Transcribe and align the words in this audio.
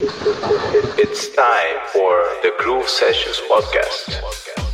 It's 0.00 1.28
time 1.34 1.76
for 1.92 2.24
the 2.42 2.52
Groove 2.58 2.88
Sessions 2.88 3.40
podcast. 3.48 4.73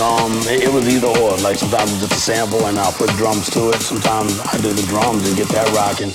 Um, 0.00 0.32
it, 0.50 0.72
was 0.72 0.88
either 0.88 1.06
or. 1.06 1.36
Like 1.38 1.56
sometimes 1.56 1.92
it's 1.92 2.00
just 2.00 2.12
a 2.12 2.16
sample 2.16 2.66
and 2.66 2.78
I'll 2.78 2.92
put 2.92 3.10
drums 3.10 3.48
to 3.50 3.70
it. 3.70 3.80
Sometimes 3.80 4.40
I 4.40 4.58
do 4.58 4.72
the 4.72 4.82
drums 4.88 5.28
and 5.28 5.36
get 5.36 5.48
that 5.50 5.70
rocking. 5.70 6.10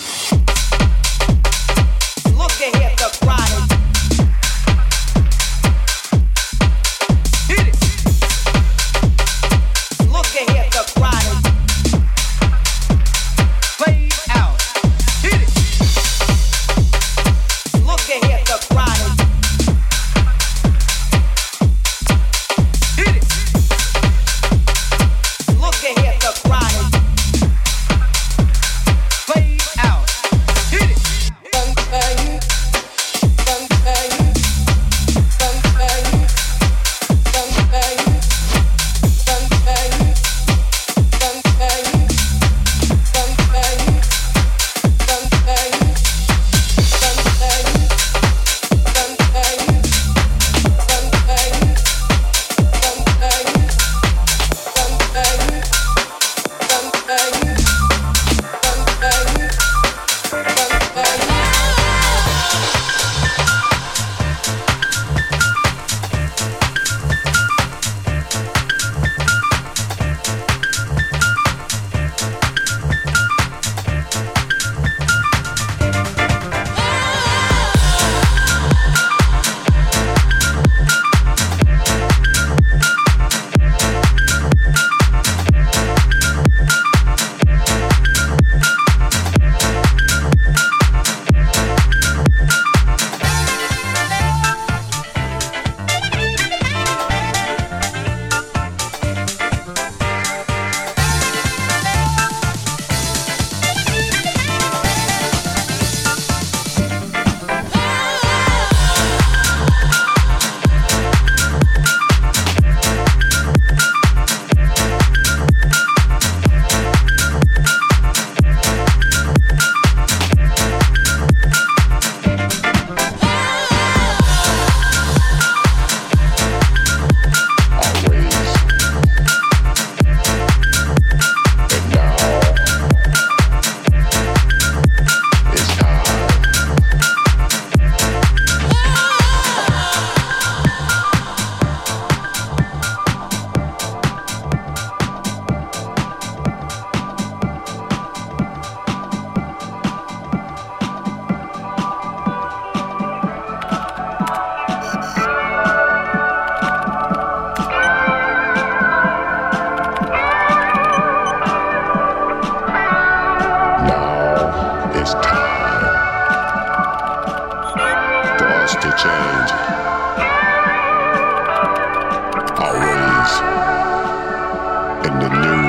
The 175.18 175.30
new, 175.30 175.64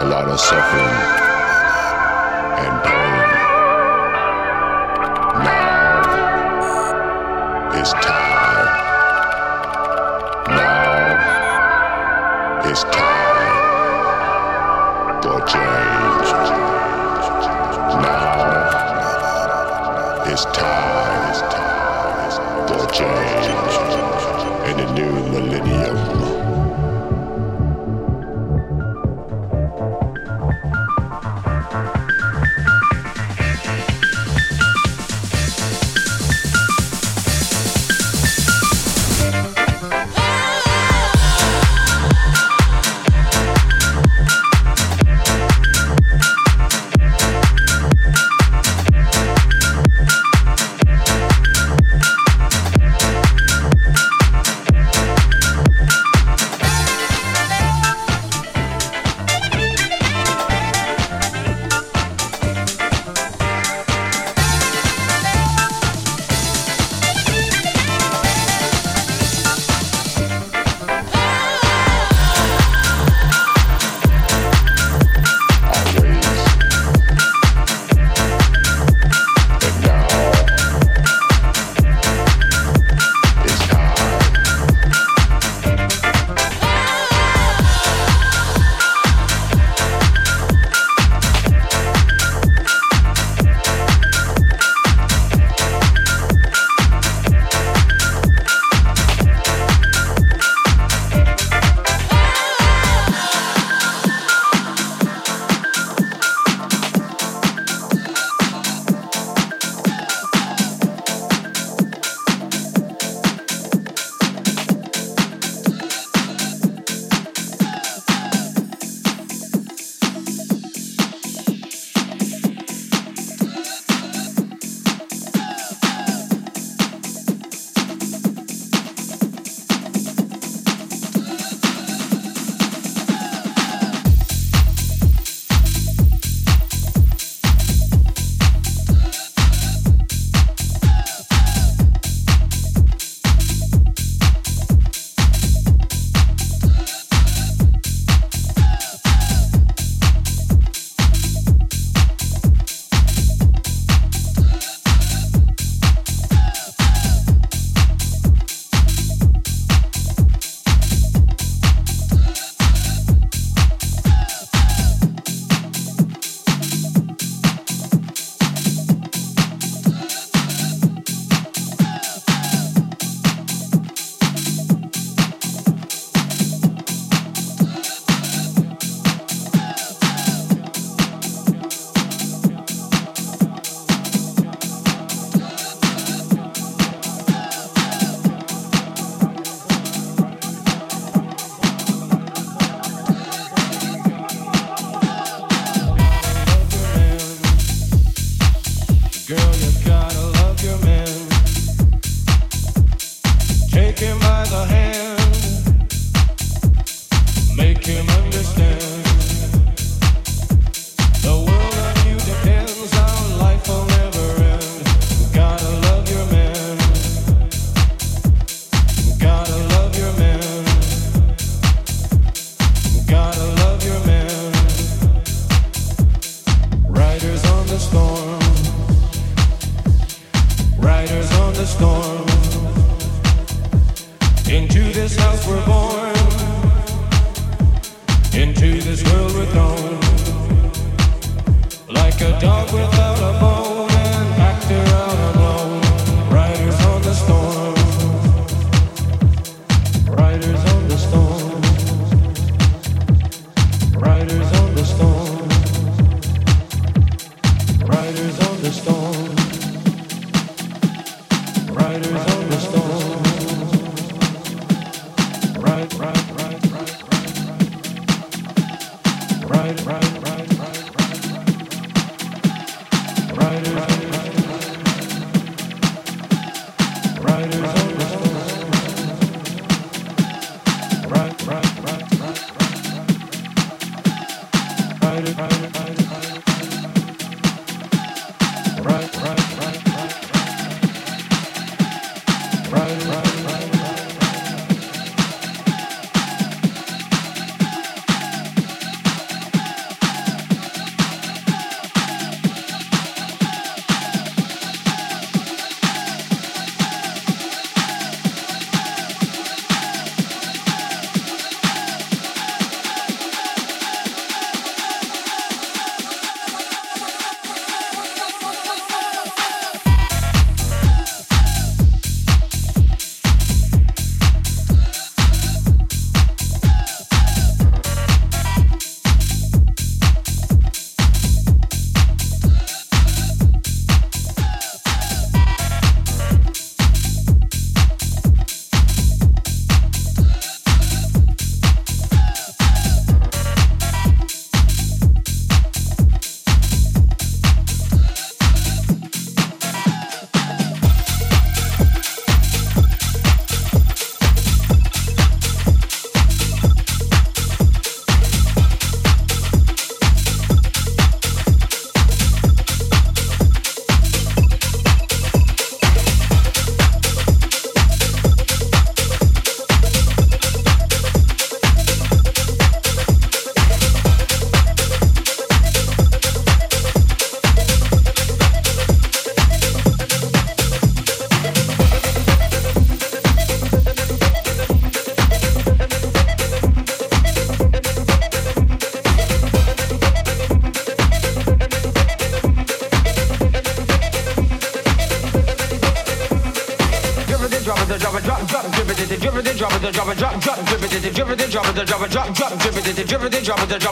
a 0.00 0.06
lot 0.08 0.26
of 0.26 0.40
suffering 0.40 0.94
and 2.64 2.84
pain. 2.84 2.97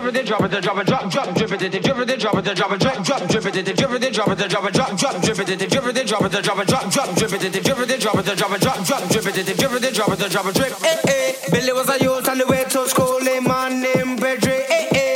drip 0.00 0.14
it, 0.14 0.26
drop 0.26 0.42
it, 0.42 0.62
drop 0.62 0.86
drop, 0.86 1.10
drop, 1.10 1.34
drip 1.34 1.52
it, 1.52 1.58
drip 1.58 1.74
it, 1.74 1.82
drop 1.82 1.98
it, 1.98 2.18
drop 2.20 2.34
it, 2.38 2.80
drop, 2.80 3.04
drop, 3.04 3.28
drop 3.28 3.46
it, 3.46 3.76
drop 3.76 3.92
it, 3.92 4.72
drop, 4.72 4.96
drop, 4.98 5.22
drip 5.22 5.38
it, 5.38 5.58
drip 5.58 5.86
it, 5.86 6.06
drop 6.06 6.30
drop 6.30 6.58
it, 6.60 6.68
drop, 6.68 6.90
drop, 6.92 7.14
drip 7.16 7.32
it, 7.32 7.52
drip 7.52 7.78
it, 7.78 8.00
drop 8.00 8.18
it, 8.18 8.36
drop 8.36 8.60
drop, 8.60 8.84
drop, 8.84 9.08
drip 9.08 9.26
it, 9.26 9.56
drip 9.56 9.72
it, 9.72 9.94
drop 9.94 10.20
it, 10.20 10.30
drop 10.30 10.46
it, 10.46 10.54
drip. 10.54 10.72
Eh, 10.84 10.96
eh. 11.08 11.32
Billy 11.50 11.72
was 11.72 11.88
a 11.88 11.98
youth 12.02 12.28
on 12.28 12.38
the 12.38 12.46
way 12.46 12.64
to 12.64 12.88
school, 12.88 13.20
him 13.20 13.44
man 13.44 13.80
named 13.80 14.20
Pedri. 14.20 14.60
Eh, 14.68 14.88
eh. 14.92 15.08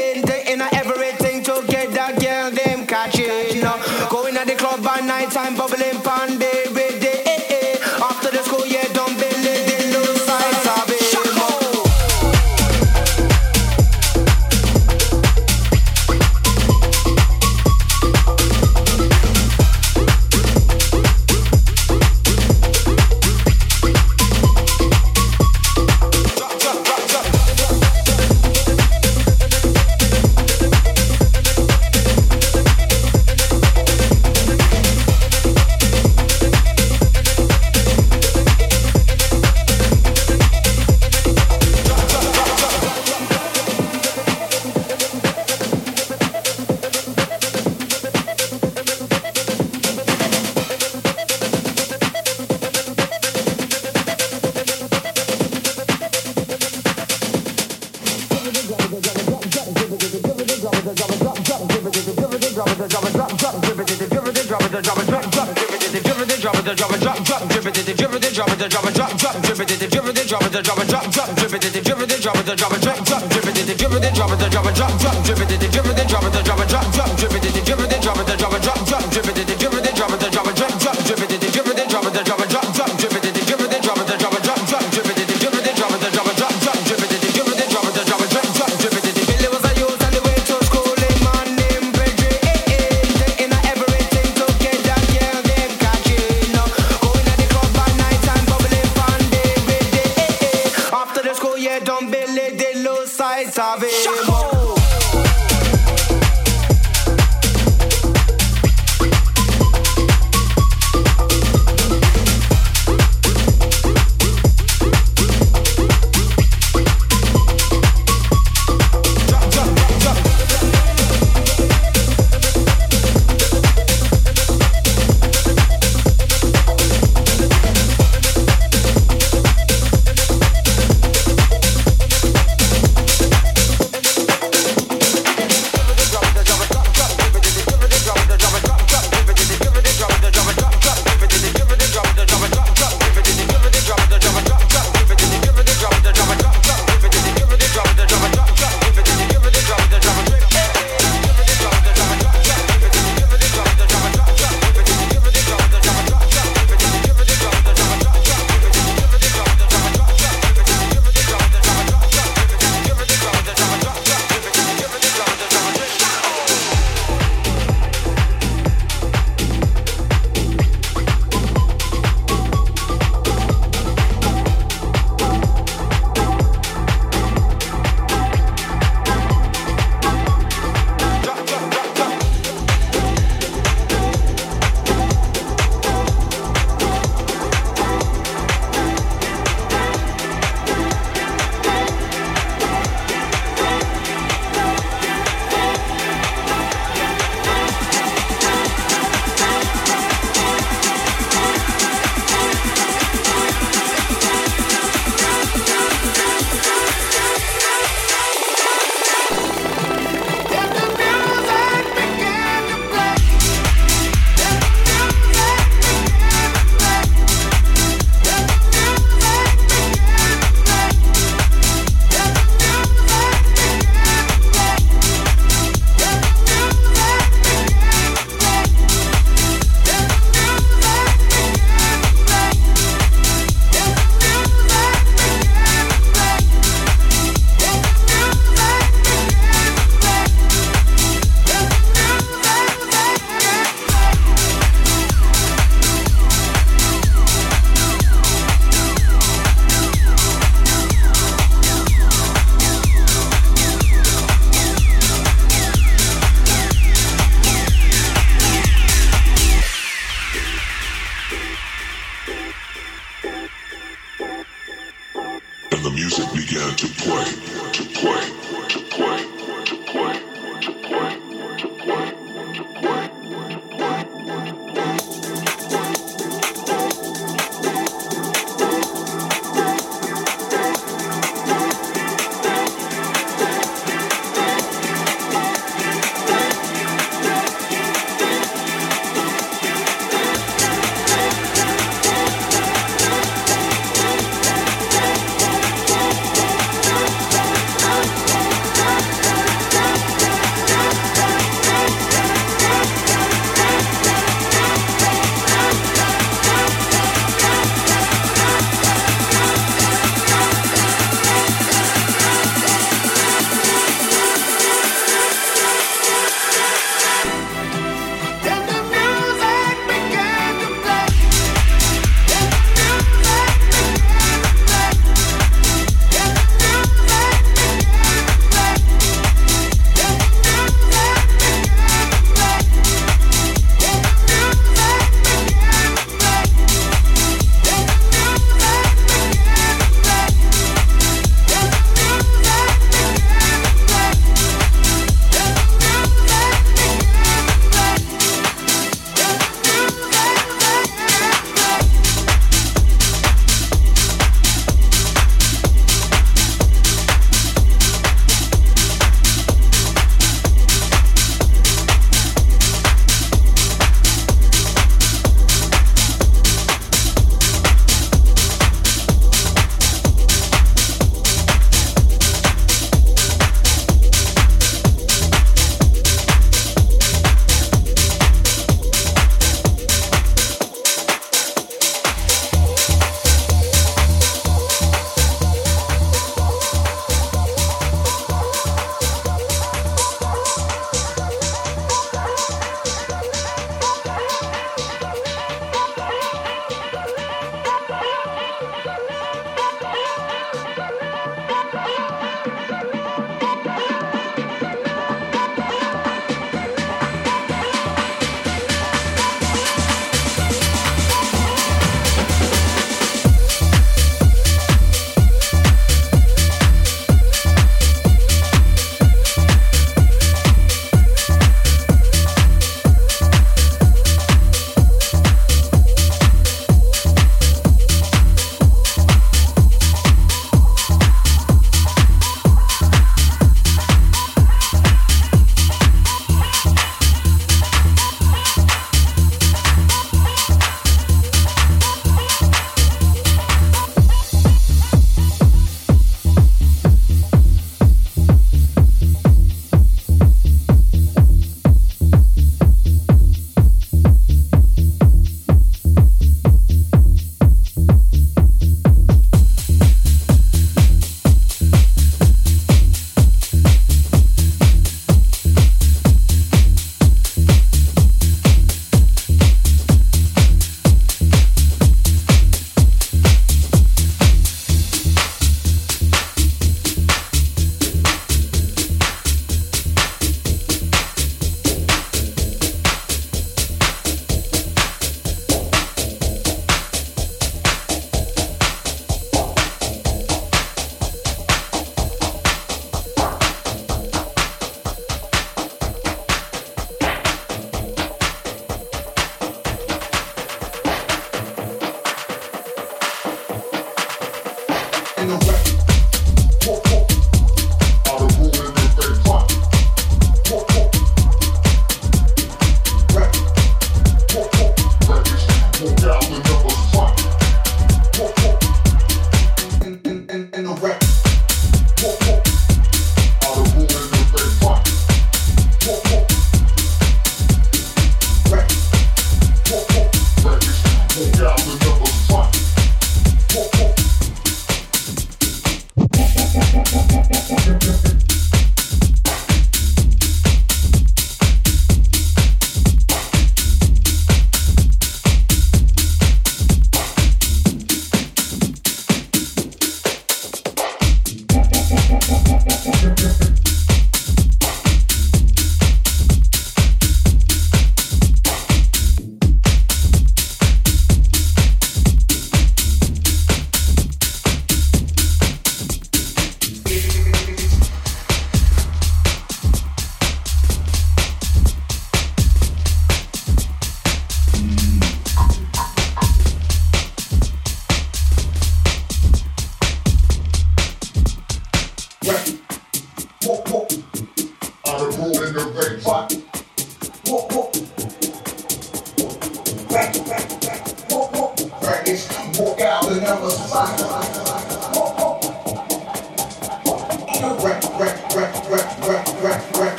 Everything 0.74 1.42
together, 1.42 2.12
girl, 2.20 2.50
them 2.50 2.86
catching. 2.86 3.64
uh, 3.64 4.08
Going 4.10 4.36
at 4.36 4.46
the 4.46 4.54
club 4.54 4.82
by 4.82 5.00
night 5.00 5.30
time, 5.30 5.56
bubbling 5.56 6.00
pan 6.02 6.38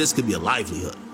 this 0.00 0.14
could 0.14 0.26
be 0.26 0.32
a 0.32 0.38
livelihood. 0.38 1.09